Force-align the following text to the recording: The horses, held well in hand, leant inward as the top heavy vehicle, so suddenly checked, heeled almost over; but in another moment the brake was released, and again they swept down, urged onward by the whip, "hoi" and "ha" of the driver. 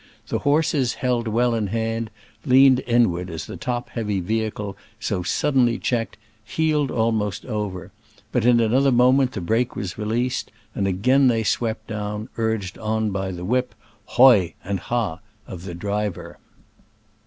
The 0.29 0.39
horses, 0.39 0.95
held 0.95 1.27
well 1.27 1.53
in 1.53 1.67
hand, 1.67 2.09
leant 2.43 2.79
inward 2.87 3.29
as 3.29 3.45
the 3.45 3.55
top 3.55 3.89
heavy 3.89 4.19
vehicle, 4.19 4.75
so 4.99 5.21
suddenly 5.21 5.77
checked, 5.77 6.17
heeled 6.43 6.89
almost 6.89 7.45
over; 7.45 7.91
but 8.31 8.43
in 8.43 8.59
another 8.59 8.91
moment 8.91 9.33
the 9.33 9.41
brake 9.41 9.75
was 9.75 9.99
released, 9.99 10.49
and 10.73 10.87
again 10.87 11.27
they 11.27 11.43
swept 11.43 11.85
down, 11.85 12.29
urged 12.39 12.79
onward 12.79 13.13
by 13.13 13.29
the 13.31 13.45
whip, 13.45 13.75
"hoi" 14.05 14.55
and 14.63 14.79
"ha" 14.79 15.19
of 15.45 15.65
the 15.65 15.75
driver. 15.75 16.39